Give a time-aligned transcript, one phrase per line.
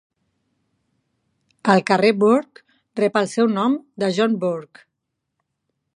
[1.73, 2.65] El carrer Bourke
[3.03, 4.87] rep el seu nom de John Bourke.